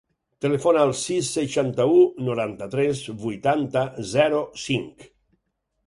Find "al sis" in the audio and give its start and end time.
0.87-1.29